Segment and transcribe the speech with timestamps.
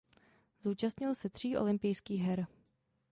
[0.63, 2.47] Zúčastnil se tří olympijských her.